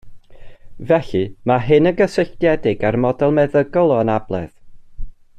[0.91, 1.19] Felly,
[1.51, 4.55] mae hyn yn gysylltiedig â'r model meddygol o anabledd